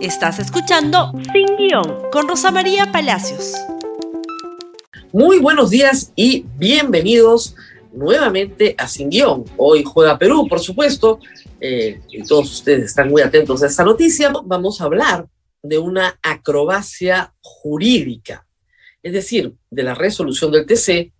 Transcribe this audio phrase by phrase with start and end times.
[0.00, 3.54] Estás escuchando Sin Guión con Rosa María Palacios.
[5.12, 7.56] Muy buenos días y bienvenidos
[7.92, 9.44] nuevamente a Sin Guión.
[9.56, 11.18] Hoy juega Perú, por supuesto,
[11.60, 14.32] eh, y todos ustedes están muy atentos a esta noticia.
[14.44, 15.26] Vamos a hablar
[15.64, 18.46] de una acrobacia jurídica,
[19.02, 21.12] es decir, de la resolución del TC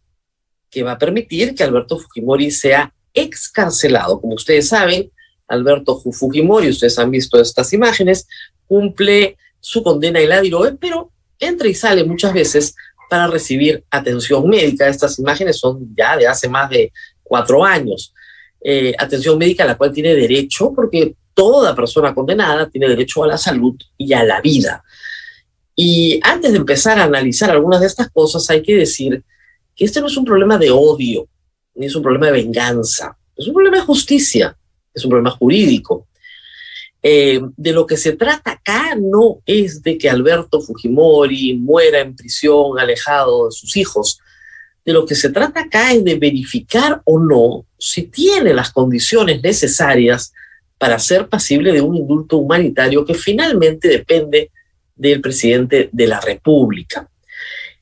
[0.70, 4.20] que va a permitir que Alberto Fujimori sea excarcelado.
[4.20, 5.10] Como ustedes saben,
[5.48, 8.28] Alberto Fujimori, ustedes han visto estas imágenes,
[8.68, 12.76] cumple su condena en la DIROE, pero entra y sale muchas veces
[13.10, 14.86] para recibir atención médica.
[14.86, 16.92] Estas imágenes son ya de hace más de
[17.22, 18.14] cuatro años.
[18.60, 23.28] Eh, atención médica a la cual tiene derecho, porque toda persona condenada tiene derecho a
[23.28, 24.84] la salud y a la vida.
[25.74, 29.22] Y antes de empezar a analizar algunas de estas cosas, hay que decir
[29.76, 31.28] que este no es un problema de odio,
[31.76, 34.56] ni es un problema de venganza, es un problema de justicia,
[34.92, 36.07] es un problema jurídico.
[37.02, 42.16] Eh, de lo que se trata acá no es de que Alberto Fujimori muera en
[42.16, 44.20] prisión, alejado de sus hijos.
[44.84, 49.42] De lo que se trata acá es de verificar o no si tiene las condiciones
[49.42, 50.32] necesarias
[50.78, 54.50] para ser pasible de un indulto humanitario que finalmente depende
[54.94, 57.08] del presidente de la República.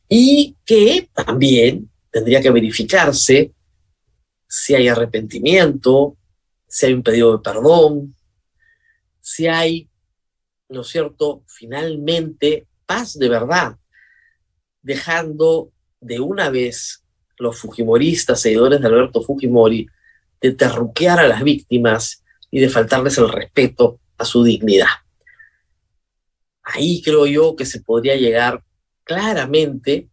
[0.08, 3.52] Y que también tendría que verificarse
[4.48, 6.16] si hay arrepentimiento,
[6.69, 8.16] si hay un pedido de perdón,
[9.27, 9.91] si hay,
[10.69, 13.77] ¿no es cierto?, finalmente paz de verdad,
[14.82, 17.05] dejando de una vez
[17.36, 19.88] los fujimoristas, seguidores de Alberto Fujimori,
[20.41, 24.94] de terruquear a las víctimas y de faltarles el respeto a su dignidad.
[26.62, 28.62] Ahí creo yo que se podría llegar
[29.02, 30.08] claramente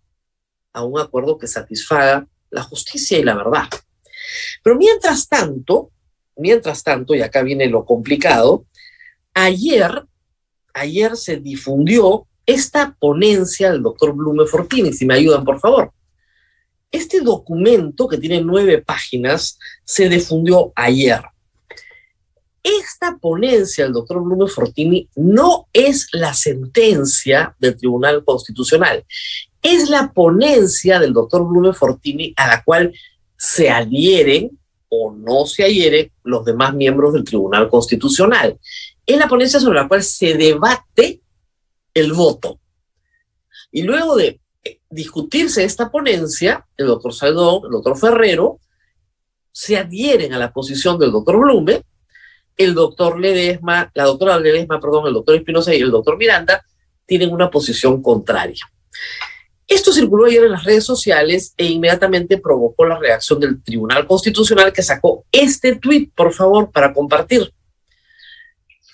[0.74, 3.70] a un acuerdo que satisfaga la justicia y la verdad.
[4.64, 5.92] Pero mientras tanto,
[6.36, 8.66] mientras tanto, y acá viene lo complicado,
[9.34, 10.06] Ayer,
[10.74, 15.92] ayer se difundió esta ponencia del doctor Blume Fortini, si me ayudan, por favor.
[16.92, 21.22] Este documento, que tiene nueve páginas, se difundió ayer.
[22.62, 29.04] Esta ponencia del doctor Blume Fortini no es la sentencia del Tribunal Constitucional,
[29.62, 32.94] es la ponencia del doctor Blume Fortini a la cual
[33.38, 34.58] se adhieren
[34.88, 38.60] o no se adhieren los demás miembros del Tribunal Constitucional
[39.06, 41.22] es la ponencia sobre la cual se debate
[41.94, 42.60] el voto.
[43.72, 48.60] Y luego de eh, discutirse esta ponencia, el doctor Saldón, el doctor Ferrero,
[49.52, 51.84] se adhieren a la posición del doctor Blume,
[52.58, 56.64] el doctor Ledesma, la doctora Ledesma, perdón, el doctor Espinosa y el doctor Miranda
[57.06, 58.64] tienen una posición contraria.
[59.68, 64.74] Esto circuló ayer en las redes sociales e inmediatamente provocó la reacción del Tribunal Constitucional
[64.74, 67.52] que sacó este tuit, por favor, para compartir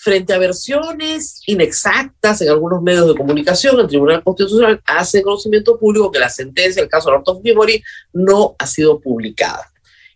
[0.01, 6.09] frente a versiones inexactas en algunos medios de comunicación, el Tribunal Constitucional hace conocimiento público
[6.09, 7.83] que la sentencia del caso de Alberto Fujimori
[8.13, 9.69] no ha sido publicada.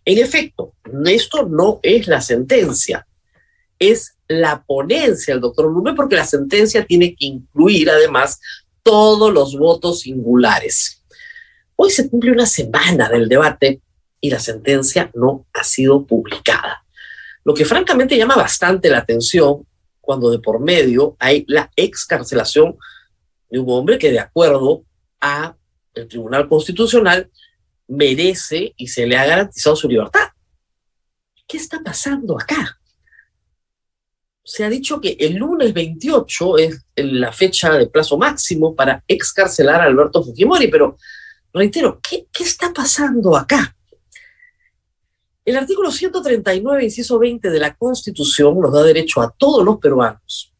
[0.06, 0.72] En efecto,
[1.04, 3.06] esto no es la sentencia,
[3.78, 8.40] es la ponencia del doctor Blume, porque la sentencia tiene que incluir además
[8.82, 11.02] todos los votos singulares.
[11.76, 13.82] Hoy se cumple una semana del debate
[14.18, 16.86] y la sentencia no ha sido publicada.
[17.44, 19.66] Lo que francamente llama bastante la atención
[20.04, 22.76] cuando de por medio hay la excarcelación
[23.50, 24.84] de un hombre que de acuerdo
[25.20, 25.56] a
[25.94, 27.30] el Tribunal Constitucional
[27.88, 30.28] merece y se le ha garantizado su libertad.
[31.46, 32.78] ¿Qué está pasando acá?
[34.42, 39.80] Se ha dicho que el lunes 28 es la fecha de plazo máximo para excarcelar
[39.80, 40.98] a Alberto Fujimori, pero
[41.52, 43.76] reitero, ¿qué, qué está pasando acá?
[45.44, 50.52] El artículo 139, inciso 20 de la Constitución nos da derecho a todos los peruanos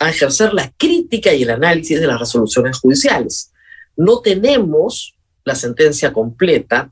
[0.00, 3.52] a ejercer la crítica y el análisis de las resoluciones judiciales.
[3.96, 6.90] No tenemos la sentencia completa,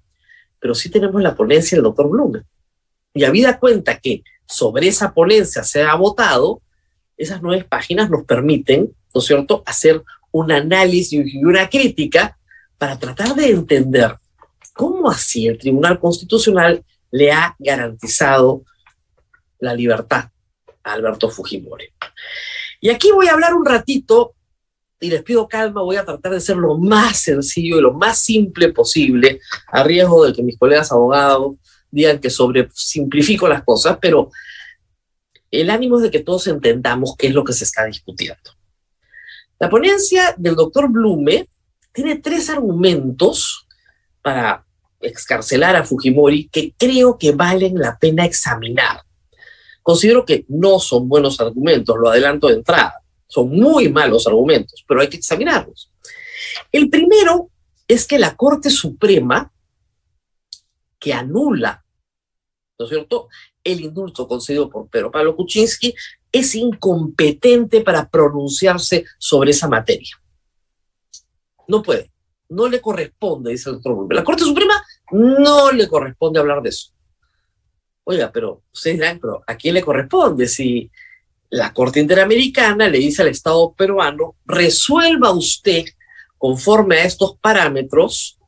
[0.60, 2.43] pero sí tenemos la ponencia del doctor Blume.
[3.15, 6.62] Y habida cuenta que sobre esa ponencia se ha votado,
[7.16, 12.39] esas nueve páginas nos permiten, ¿no es cierto?, hacer un análisis y una crítica
[12.78, 14.16] para tratar de entender
[14.72, 18.65] cómo así el Tribunal Constitucional le ha garantizado
[19.59, 20.30] la libertad
[20.83, 21.89] a Alberto Fujimori.
[22.80, 24.34] Y aquí voy a hablar un ratito,
[25.01, 28.21] y les pido calma, voy a tratar de ser lo más sencillo y lo más
[28.21, 31.57] simple posible, a riesgo de que mis colegas abogados
[31.91, 34.30] digan que simplifico las cosas, pero
[35.51, 38.51] el ánimo es de que todos entendamos qué es lo que se está discutiendo.
[39.59, 41.48] La ponencia del doctor Blume
[41.92, 43.66] tiene tres argumentos
[44.22, 44.65] para
[45.00, 49.02] excarcelar a Fujimori que creo que valen la pena examinar.
[49.82, 52.94] Considero que no son buenos argumentos, lo adelanto de entrada.
[53.26, 55.91] Son muy malos argumentos, pero hay que examinarlos.
[56.72, 57.50] El primero
[57.88, 59.52] es que la Corte Suprema,
[60.98, 61.84] que anula,
[62.78, 63.28] ¿no es cierto?,
[63.62, 65.94] el indulto concedido por Pedro Pablo Kuczynski,
[66.32, 70.20] es incompetente para pronunciarse sobre esa materia.
[71.68, 72.10] No puede,
[72.48, 74.14] no le corresponde, dice el doctor.
[74.14, 74.82] La Corte Suprema
[75.12, 76.92] no le corresponde hablar de eso.
[78.04, 80.91] Oiga, pero ustedes dirán, ¿a quién le corresponde si
[81.51, 85.84] la Corte Interamericana le dice al Estado peruano, resuelva usted
[86.39, 88.39] conforme a estos parámetros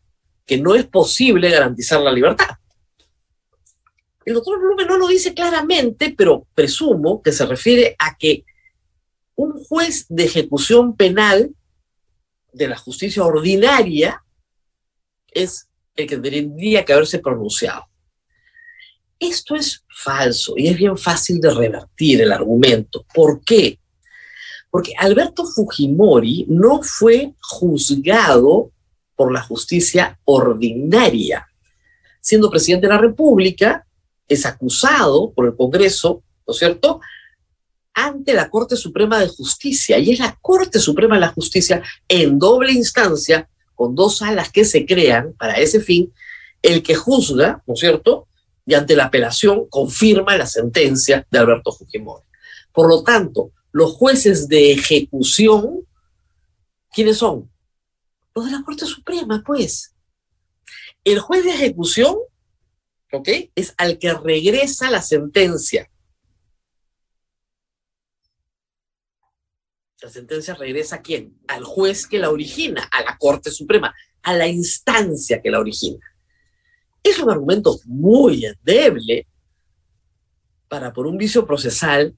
[0.47, 2.57] que no es posible garantizar la libertad?
[4.25, 8.45] El doctor Blume no lo dice claramente, pero presumo que se refiere a que
[9.35, 11.55] un juez de ejecución penal
[12.53, 14.23] de la justicia ordinaria
[15.29, 17.87] es el que tendría que haberse pronunciado.
[19.19, 23.05] Esto es falso y es bien fácil de revertir el argumento.
[23.15, 23.79] ¿Por qué?
[24.71, 28.73] Porque Alberto Fujimori no fue juzgado
[29.15, 31.47] por la justicia ordinaria.
[32.21, 33.87] Siendo presidente de la República,
[34.27, 37.01] es acusado por el Congreso, ¿no es cierto?,
[37.95, 39.99] ante la Corte Suprema de Justicia.
[39.99, 44.65] Y es la Corte Suprema de la Justicia en doble instancia, con dos salas que
[44.65, 46.13] se crean para ese fin,
[46.63, 48.27] el que juzga, ¿no es cierto?,
[48.65, 52.23] y ante la apelación confirma la sentencia de Alberto Fujimori.
[52.73, 55.87] Por lo tanto, los jueces de ejecución,
[56.93, 57.51] ¿quiénes son?
[58.35, 59.95] Los de la Corte Suprema, pues.
[61.05, 62.17] El juez de ejecución
[63.13, 63.29] ¿ok?
[63.55, 65.89] Es al que regresa la sentencia.
[70.03, 71.39] La sentencia regresa a quién?
[71.47, 76.05] Al juez que la origina, a la Corte Suprema, a la instancia que la origina.
[77.05, 79.29] Es un argumento muy endeble
[80.67, 82.17] para, por un vicio procesal,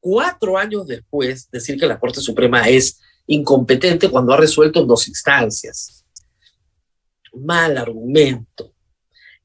[0.00, 5.08] cuatro años después, decir que la Corte Suprema es incompetente cuando ha resuelto en dos
[5.08, 6.04] instancias.
[7.32, 8.74] Mal argumento.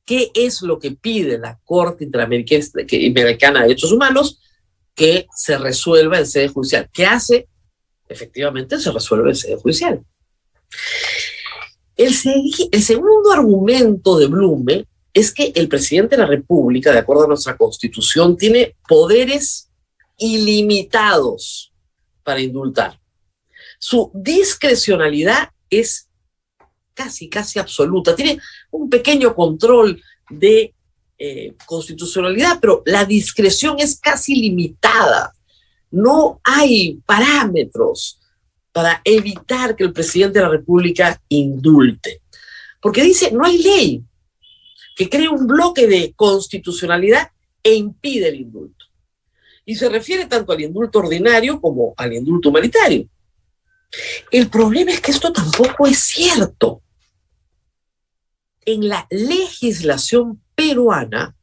[0.04, 4.42] ¿Qué es lo que pide la Corte Interamericana de Derechos Humanos?
[4.98, 6.90] Que se resuelva en sede judicial.
[6.92, 7.48] ¿Qué hace?
[8.10, 10.04] Efectivamente, se resuelve en sede judicial.
[11.96, 12.14] El,
[12.72, 17.28] el segundo argumento de Blume es que el presidente de la República, de acuerdo a
[17.28, 19.70] nuestra constitución, tiene poderes
[20.18, 21.72] ilimitados
[22.24, 23.00] para indultar.
[23.80, 26.10] Su discrecionalidad es
[26.94, 28.16] casi, casi absoluta.
[28.16, 28.40] Tiene
[28.72, 30.74] un pequeño control de
[31.20, 35.34] eh, constitucionalidad, pero la discreción es casi limitada.
[35.90, 38.20] No hay parámetros
[38.72, 42.22] para evitar que el presidente de la República indulte.
[42.80, 44.04] Porque dice, no hay ley
[44.96, 47.32] que cree un bloque de constitucionalidad
[47.64, 48.86] e impide el indulto.
[49.66, 53.10] Y se refiere tanto al indulto ordinario como al indulto humanitario.
[54.32, 56.82] El problema es que esto tampoco es cierto
[58.66, 61.36] en la legislación peruana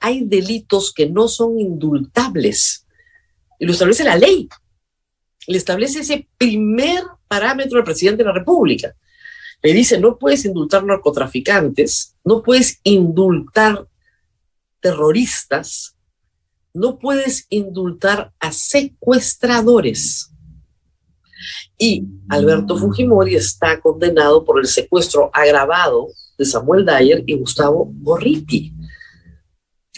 [0.00, 2.86] hay delitos que no son indultables.
[3.58, 4.48] Y lo establece la ley.
[5.46, 8.96] Le establece ese primer parámetro del presidente de la República.
[9.62, 13.86] Le dice, no puedes indultar narcotraficantes, no puedes indultar
[14.80, 15.94] terroristas,
[16.74, 20.32] no puedes indultar a secuestradores.
[21.78, 28.72] Y Alberto Fujimori está condenado por el secuestro agravado de Samuel Dyer y Gustavo Gorriti.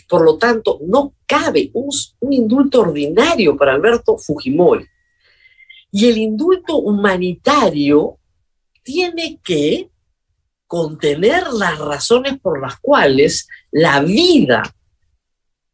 [0.09, 4.87] Por lo tanto, no cabe un, un indulto ordinario para Alberto Fujimori.
[5.91, 8.19] Y el indulto humanitario
[8.83, 9.91] tiene que
[10.67, 14.62] contener las razones por las cuales la vida,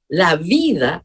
[0.09, 1.05] la vida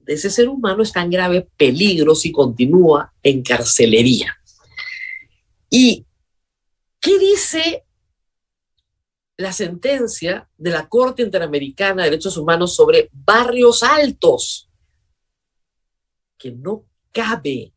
[0.00, 4.36] de ese ser humano está en grave peligro si continúa en carcelería.
[5.70, 6.04] ¿Y
[7.00, 7.84] qué dice
[9.36, 14.68] la sentencia de la Corte Interamericana de Derechos Humanos sobre barrios altos,
[16.38, 17.72] que no cabe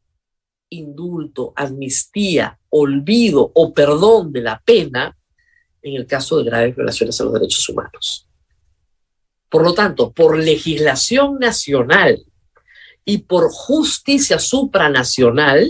[0.69, 5.17] indulto, amnistía, olvido o perdón de la pena
[5.81, 8.27] en el caso de graves violaciones a los derechos humanos.
[9.49, 12.25] Por lo tanto, por legislación nacional
[13.05, 15.69] y por justicia supranacional,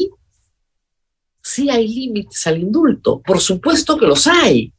[1.44, 3.22] sí hay límites al indulto.
[3.22, 4.74] Por supuesto que los hay.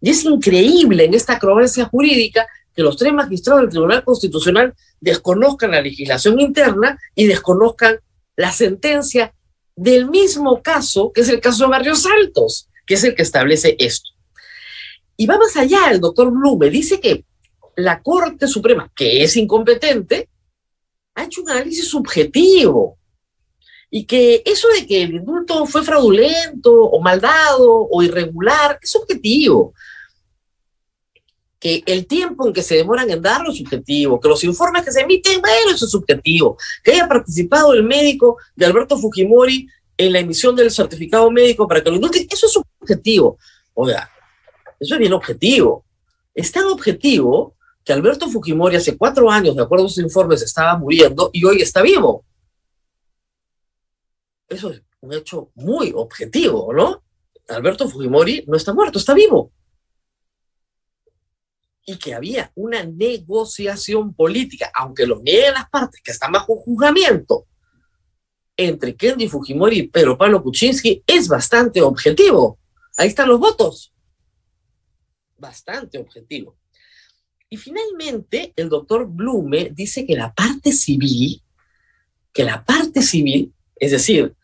[0.00, 5.72] Y es increíble en esta acrobacia jurídica que los tres magistrados del Tribunal Constitucional desconozcan
[5.72, 7.98] la legislación interna y desconozcan
[8.36, 9.34] la sentencia
[9.76, 13.76] del mismo caso, que es el caso de Barrios Altos, que es el que establece
[13.78, 14.10] esto.
[15.16, 17.24] Y va más allá, el doctor Blume dice que
[17.76, 20.28] la Corte Suprema, que es incompetente,
[21.14, 22.98] ha hecho un análisis subjetivo.
[23.90, 29.74] Y que eso de que el indulto fue fraudulento o maldado o irregular es subjetivo.
[31.58, 34.20] Que el tiempo en que se demoran en darlo es subjetivo.
[34.20, 36.56] Que los informes que se emiten, bueno, eso es subjetivo.
[36.84, 39.66] Que haya participado el médico de Alberto Fujimori
[39.98, 43.38] en la emisión del certificado médico para que lo indulten, eso es subjetivo.
[43.74, 44.10] Oiga,
[44.78, 45.84] eso es bien objetivo.
[46.34, 47.54] Es tan objetivo
[47.84, 51.60] que Alberto Fujimori hace cuatro años, de acuerdo a sus informes, estaba muriendo y hoy
[51.60, 52.24] está vivo.
[54.50, 57.04] Eso es un hecho muy objetivo, ¿no?
[57.48, 59.52] Alberto Fujimori no está muerto, está vivo.
[61.86, 67.46] Y que había una negociación política, aunque lo nieguen las partes que están bajo juzgamiento,
[68.56, 72.58] entre Kendi Fujimori y Pedro Pablo Kuczynski, es bastante objetivo.
[72.96, 73.94] Ahí están los votos.
[75.38, 76.58] Bastante objetivo.
[77.48, 81.40] Y finalmente, el doctor Blume dice que la parte civil,
[82.32, 84.36] que la parte civil, es decir,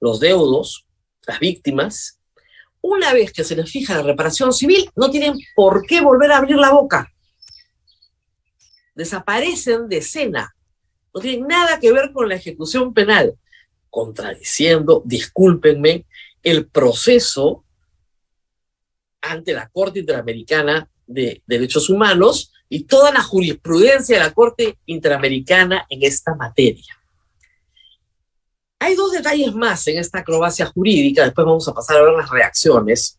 [0.00, 0.86] los deudos,
[1.26, 2.20] las víctimas,
[2.80, 6.36] una vez que se les fija la reparación civil, no tienen por qué volver a
[6.36, 7.10] abrir la boca.
[8.94, 10.54] Desaparecen de escena.
[11.14, 13.38] No tienen nada que ver con la ejecución penal,
[13.88, 16.04] contradiciendo, discúlpenme,
[16.42, 17.64] el proceso
[19.22, 25.86] ante la Corte Interamericana de Derechos Humanos y toda la jurisprudencia de la Corte Interamericana
[25.88, 26.98] en esta materia.
[28.78, 32.28] Hay dos detalles más en esta acrobacia jurídica, después vamos a pasar a ver las
[32.28, 33.18] reacciones,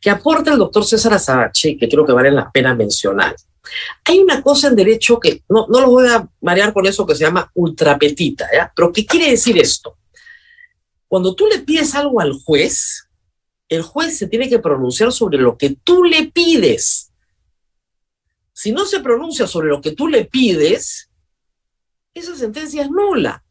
[0.00, 3.34] que aporta el doctor César Azabache, que creo que vale la pena mencionar.
[4.04, 7.14] Hay una cosa en derecho que no, no lo voy a marear con eso que
[7.14, 8.72] se llama ultrapetita, ¿ya?
[8.74, 9.96] Pero ¿qué quiere decir esto?
[11.08, 13.08] Cuando tú le pides algo al juez,
[13.68, 17.12] el juez se tiene que pronunciar sobre lo que tú le pides.
[18.52, 21.10] Si no se pronuncia sobre lo que tú le pides,
[22.14, 23.44] esa sentencia es nula.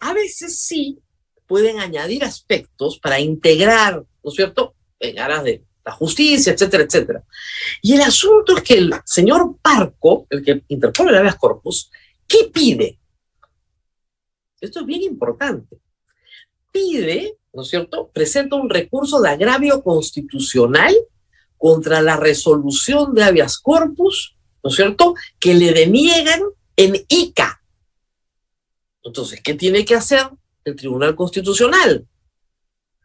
[0.00, 0.98] A veces sí
[1.46, 7.24] pueden añadir aspectos para integrar, ¿no es cierto?, en aras de la justicia, etcétera, etcétera.
[7.82, 11.90] Y el asunto es que el señor Parco, el que interpone el habeas corpus,
[12.26, 12.98] ¿qué pide?
[14.60, 15.78] Esto es bien importante.
[16.72, 20.94] Pide ¿no es cierto?, presenta un recurso de agravio constitucional
[21.56, 26.42] contra la resolución de habeas corpus, ¿no es cierto?, que le deniegan
[26.76, 27.55] en ICA.
[29.06, 30.28] Entonces, ¿qué tiene que hacer
[30.64, 32.06] el Tribunal Constitucional?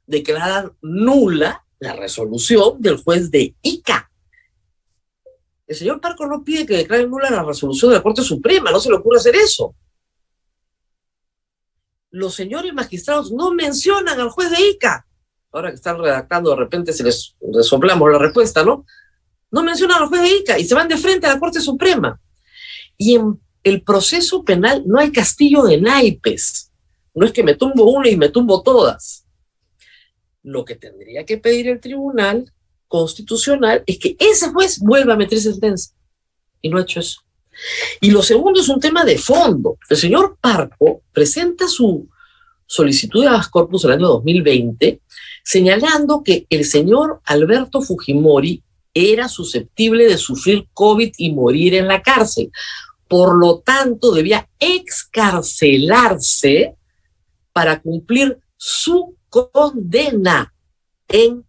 [0.06, 4.12] Declarar nula la resolución del juez de ICA.
[5.66, 8.80] El señor Parco no pide que declare nula la resolución de la Corte Suprema, no
[8.80, 9.74] se le ocurre hacer eso
[12.12, 15.08] los señores magistrados no mencionan al juez de ICA.
[15.52, 18.86] Ahora que están redactando, de repente se les resoplamos la respuesta, ¿no?
[19.50, 22.20] No mencionan al juez de ICA y se van de frente a la Corte Suprema.
[22.98, 26.72] Y en el proceso penal no hay castillo de naipes.
[27.14, 29.26] No es que me tumbo una y me tumbo todas.
[30.44, 32.52] Lo que tendría que pedir el Tribunal
[32.88, 35.94] Constitucional es que ese juez vuelva a meter sentencia.
[36.62, 37.22] Y no ha hecho eso.
[38.00, 39.78] Y lo segundo es un tema de fondo.
[39.90, 42.10] El señor Parco presenta su
[42.66, 45.02] solicitud de habeas corpus el año 2020
[45.44, 48.64] señalando que el señor Alberto Fujimori
[48.94, 52.52] era susceptible de sufrir COVID y morir en la cárcel.
[53.12, 56.78] Por lo tanto, debía excarcelarse
[57.52, 60.54] para cumplir su condena
[61.10, 61.46] en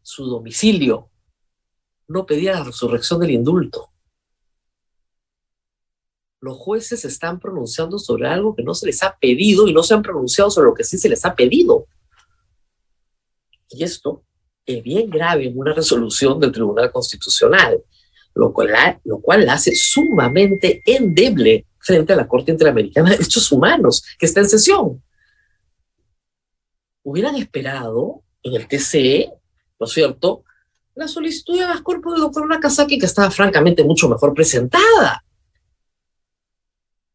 [0.00, 1.10] su domicilio.
[2.06, 3.90] No pedía la resurrección del indulto
[6.40, 9.94] los jueces están pronunciando sobre algo que no se les ha pedido y no se
[9.94, 11.86] han pronunciado sobre lo que sí se les ha pedido.
[13.68, 14.24] Y esto
[14.64, 17.82] es bien grave en una resolución del Tribunal Constitucional,
[18.34, 23.50] lo cual, lo cual la hace sumamente endeble frente a la Corte Interamericana de Derechos
[23.52, 25.02] Humanos, que está en sesión.
[27.02, 29.32] Hubieran esperado en el TCE,
[29.78, 30.44] ¿no es cierto?,
[30.94, 35.24] la solicitud de habeas corpus del doctor Nakazaki, que estaba francamente mucho mejor presentada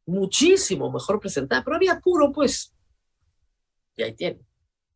[0.06, 2.74] muchísimo mejor presentada, pero había puro, pues.
[3.96, 4.40] Y ahí tiene.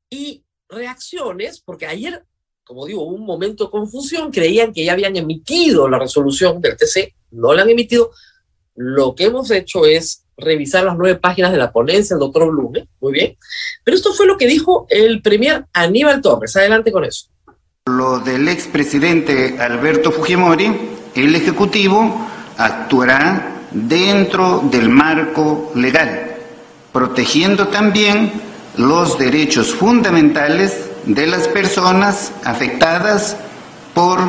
[0.09, 2.25] Y reacciones, porque ayer,
[2.69, 7.15] como digo, un momento de confusión, creían que ya habían emitido la resolución del TC,
[7.31, 8.11] no la han emitido.
[8.75, 12.87] Lo que hemos hecho es revisar las nueve páginas de la ponencia del doctor Blume,
[13.01, 13.37] muy bien.
[13.83, 16.55] Pero esto fue lo que dijo el premier Aníbal Torres.
[16.57, 17.25] Adelante con eso.
[17.87, 20.71] Lo del expresidente Alberto Fujimori,
[21.15, 22.23] el Ejecutivo
[22.55, 26.35] actuará dentro del marco legal,
[26.93, 28.31] protegiendo también
[28.77, 33.35] los derechos fundamentales de las personas afectadas
[33.93, 34.19] por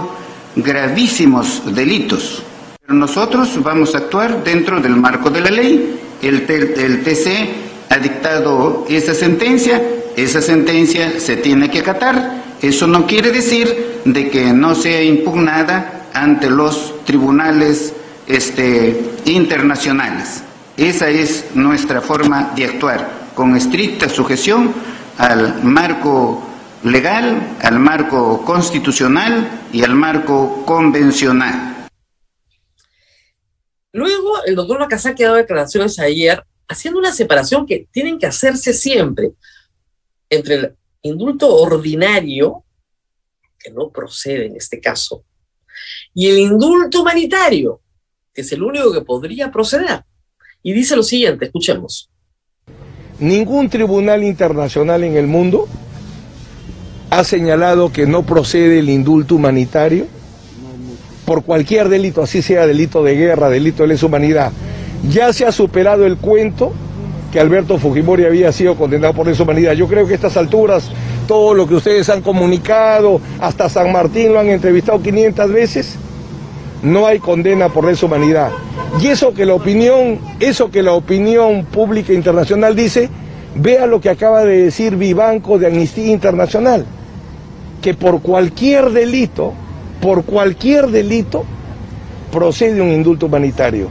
[0.57, 2.43] gravísimos delitos.
[2.81, 6.01] Pero nosotros vamos a actuar dentro del marco de la ley.
[6.23, 9.83] El, TC ha dictado esa sentencia,
[10.17, 12.41] esa sentencia se tiene que acatar.
[12.61, 17.95] Eso no quiere decir de que no sea impugnada ante los tribunales
[18.27, 20.43] este, internacionales.
[20.77, 24.73] Esa es nuestra forma de actuar, con estricta sujeción
[25.19, 26.50] al marco
[26.85, 31.89] legal, al marco constitucional y al marco convencional.
[33.93, 38.73] Luego, el doctor Lacazá ha dado declaraciones ayer haciendo una separación que tienen que hacerse
[38.73, 39.33] siempre
[40.29, 42.65] entre el indulto ordinario,
[43.59, 45.25] que no procede en este caso,
[46.15, 47.81] y el indulto humanitario,
[48.33, 50.05] que es el único que podría proceder.
[50.63, 52.11] Y dice lo siguiente, escuchemos.
[53.19, 55.69] Ningún tribunal internacional en el mundo
[57.11, 60.07] ha señalado que no procede el indulto humanitario
[61.25, 64.53] por cualquier delito, así sea delito de guerra, delito de lesa humanidad.
[65.09, 66.73] Ya se ha superado el cuento
[67.33, 69.73] que Alberto Fujimori había sido condenado por lesa humanidad.
[69.75, 70.91] Yo creo que a estas alturas,
[71.27, 75.97] todo lo que ustedes han comunicado, hasta San Martín lo han entrevistado 500 veces,
[76.83, 78.51] no hay condena por lesa humanidad.
[79.01, 83.09] Y eso que la opinión, eso que la opinión pública internacional dice,
[83.55, 86.85] vea lo que acaba de decir Vivanco de Amnistía Internacional,
[87.83, 89.55] que por cualquier delito,
[90.01, 91.45] por cualquier delito,
[92.31, 93.91] procede un indulto humanitario.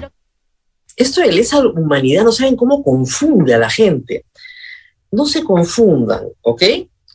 [0.96, 4.26] Esto de lesa humanidad no saben cómo confunde a la gente.
[5.12, 6.62] No se confundan, ¿ok?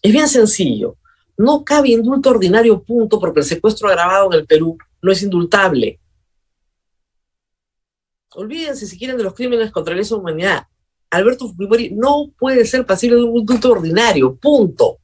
[0.03, 0.97] Es bien sencillo.
[1.37, 6.01] No cabe indulto ordinario, punto, porque el secuestro agravado en el Perú no es indultable.
[8.35, 10.67] Olvídense si quieren de los crímenes contra la lesa humanidad.
[11.11, 14.99] Alberto Fujimori no puede ser pasible de un indulto ordinario, punto.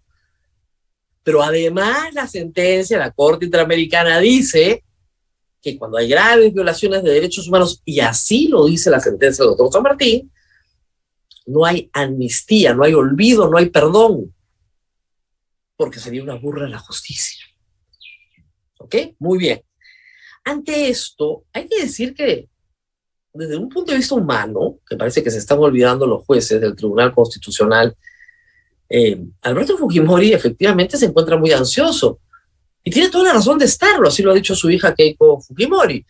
[1.23, 4.85] Pero además la sentencia la Corte Interamericana dice
[5.61, 9.51] que cuando hay graves violaciones de derechos humanos, y así lo dice la sentencia del
[9.51, 10.33] doctor San Martín,
[11.47, 14.35] no hay amnistía, no hay olvido, no hay perdón,
[15.77, 17.45] porque sería una burla de la justicia.
[18.79, 18.97] ¿Ok?
[19.19, 19.63] Muy bien.
[20.45, 22.49] Ante esto, hay que decir que
[23.33, 26.75] desde un punto de vista humano, que parece que se están olvidando los jueces del
[26.75, 27.97] Tribunal Constitucional,
[28.91, 32.19] eh, Alberto Fujimori efectivamente se encuentra muy ansioso
[32.83, 36.05] y tiene toda la razón de estarlo, así lo ha dicho su hija Keiko Fujimori.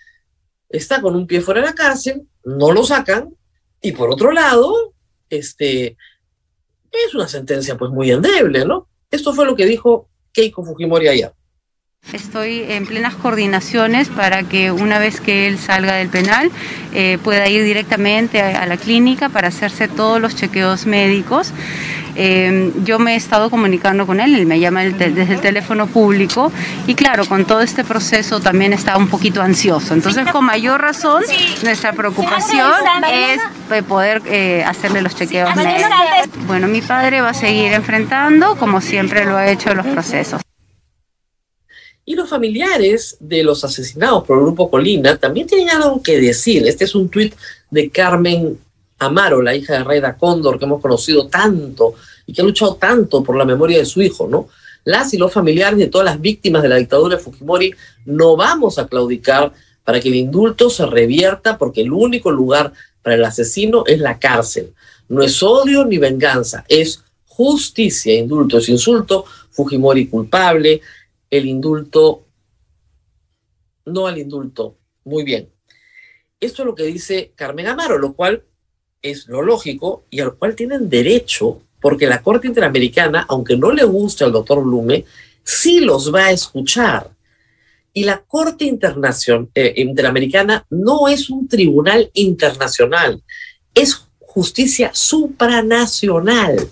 [0.69, 3.35] Está con un pie fuera de la cárcel, no lo sacan,
[3.83, 4.95] y por otro lado,
[5.29, 5.97] este,
[6.90, 8.88] es una sentencia pues muy endeble, ¿no?
[9.11, 11.33] Esto fue lo que dijo Keiko Fujimori ayer.
[12.12, 16.50] Estoy en plenas coordinaciones para que una vez que él salga del penal
[16.92, 21.52] eh, pueda ir directamente a, la clínica para hacerse todos los chequeos médicos.
[22.16, 26.50] Eh, yo me he estado comunicando con él, él me llama desde el teléfono público
[26.88, 29.94] y claro, con todo este proceso también está un poquito ansioso.
[29.94, 31.22] Entonces, con mayor razón,
[31.62, 32.72] nuestra preocupación
[33.12, 34.22] es eh, poder
[34.66, 35.90] hacerle los chequeos médicos.
[36.48, 40.42] Bueno, mi padre va a seguir enfrentando, como siempre lo ha hecho, los procesos.
[42.11, 46.66] Y los familiares de los asesinados por el grupo Colina también tienen algo que decir.
[46.66, 47.37] Este es un tuit
[47.70, 48.59] de Carmen
[48.99, 51.94] Amaro, la hija de Raida Cóndor, que hemos conocido tanto
[52.27, 54.49] y que ha luchado tanto por la memoria de su hijo, ¿no?
[54.83, 58.81] Las y los familiares de todas las víctimas de la dictadura de Fujimori no vamos
[58.81, 59.53] a claudicar
[59.85, 64.18] para que el indulto se revierta porque el único lugar para el asesino es la
[64.18, 64.73] cárcel.
[65.09, 68.14] No es odio ni venganza, es justicia.
[68.14, 70.81] Indulto es insulto, Fujimori culpable,
[71.31, 72.27] el indulto,
[73.87, 74.77] no al indulto.
[75.05, 75.51] Muy bien.
[76.38, 78.45] Esto es lo que dice Carmen Amaro, lo cual
[79.03, 83.85] es lo lógico y al cual tienen derecho, porque la Corte Interamericana, aunque no le
[83.85, 85.05] guste al doctor Blume,
[85.43, 87.11] sí los va a escuchar.
[87.93, 93.23] Y la Corte eh, Interamericana no es un tribunal internacional,
[93.75, 96.69] es justicia supranacional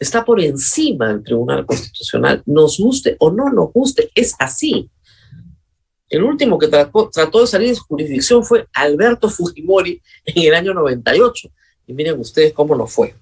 [0.00, 4.90] está por encima del Tribunal Constitucional, nos guste o no nos guste, es así.
[6.08, 10.74] El último que trató, de salir de su jurisdicción fue Alberto Fujimori en el año
[10.74, 11.48] 98.
[11.86, 13.14] Y miren ustedes cómo no fue.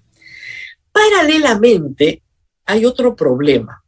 [0.92, 2.22] Paralelamente,
[2.64, 3.82] hay otro problema.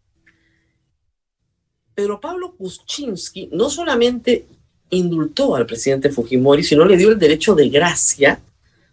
[1.94, 4.46] Pero Pablo Kuczynski no solamente
[4.90, 8.40] indultó al presidente Fujimori, sino le dio el derecho de gracia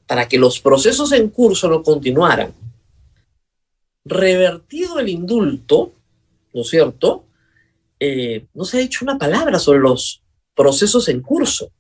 [0.05, 2.53] para que los procesos en curso no continuaran
[4.07, 5.93] revertido el indulto,
[6.53, 7.25] ¿no es cierto?
[7.99, 10.21] Eh, no se ha dicho una palabra sobre los
[10.55, 11.71] procesos en curso.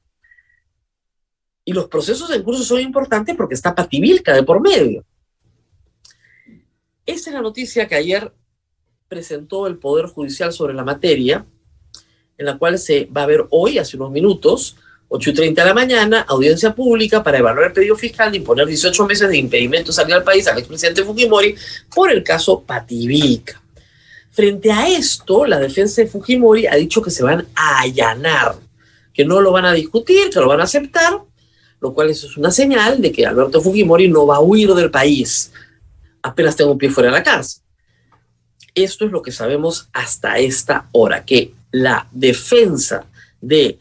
[1.65, 5.05] Y los procesos en curso son importantes porque está Pativilca de por medio.
[7.05, 8.33] Esa es la noticia que ayer
[9.07, 11.45] presentó el Poder Judicial sobre la materia,
[12.37, 14.77] en la cual se va a ver hoy, hace unos minutos,
[15.09, 18.65] 8 y 30 de la mañana, audiencia pública para evaluar el pedido fiscal de imponer
[18.65, 21.55] 18 meses de impedimento de salir al país al expresidente Fujimori
[21.93, 23.61] por el caso Pativica.
[24.31, 28.55] Frente a esto, la defensa de Fujimori ha dicho que se van a allanar,
[29.13, 31.21] que no lo van a discutir, que lo van a aceptar,
[31.79, 35.51] lo cual es una señal de que Alberto Fujimori no va a huir del país
[36.27, 37.61] apenas tenga un pie fuera de la cárcel.
[38.75, 43.05] Esto es lo que sabemos hasta esta hora, que la defensa
[43.41, 43.79] de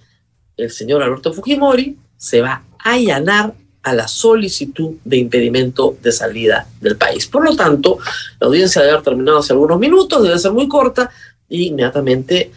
[0.57, 6.67] el señor Alberto Fujimori se va a allanar a la solicitud de impedimento de salida
[6.81, 7.27] del país.
[7.27, 7.99] Por lo tanto,
[8.41, 11.11] la audiencia debe haber terminado hace algunos minutos, debe ser muy corta,
[11.49, 12.51] y inmediatamente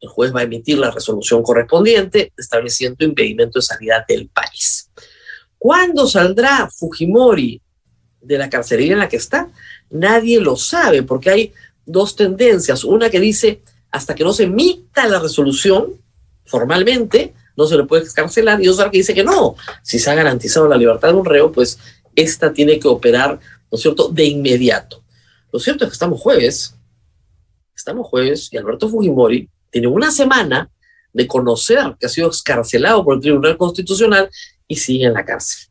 [0.00, 4.90] el juez va a emitir la resolución correspondiente estableciendo impedimento de salida del país.
[5.56, 7.60] ¿Cuándo saldrá Fujimori
[8.20, 9.48] de la carcelería en la que está?
[9.90, 11.52] Nadie lo sabe porque hay
[11.86, 12.84] dos tendencias.
[12.84, 15.94] Una que dice, hasta que no se emita la resolución
[16.50, 20.14] formalmente, no se le puede excarcelar, y otra que dice que no, si se ha
[20.14, 21.78] garantizado la libertad de un reo, pues
[22.16, 23.38] esta tiene que operar,
[23.70, 25.02] ¿no es cierto?, de inmediato.
[25.52, 26.74] Lo cierto es que estamos jueves,
[27.74, 30.68] estamos jueves, y Alberto Fujimori tiene una semana
[31.12, 34.28] de conocer que ha sido excarcelado por el Tribunal Constitucional
[34.66, 35.69] y sigue en la cárcel.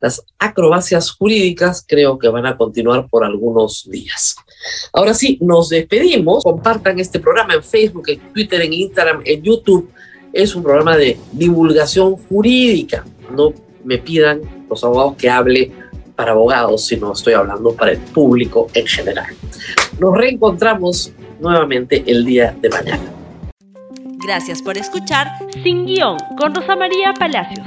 [0.00, 4.36] Las acrobacias jurídicas creo que van a continuar por algunos días.
[4.92, 6.42] Ahora sí, nos despedimos.
[6.42, 9.90] Compartan este programa en Facebook, en Twitter, en Instagram, en YouTube.
[10.32, 13.04] Es un programa de divulgación jurídica.
[13.36, 13.52] No
[13.84, 15.70] me pidan los abogados que hable
[16.16, 19.26] para abogados, sino estoy hablando para el público en general.
[19.98, 23.02] Nos reencontramos nuevamente el día de mañana.
[24.22, 25.28] Gracias por escuchar
[25.62, 27.66] Sin Guión con Rosa María Palacios.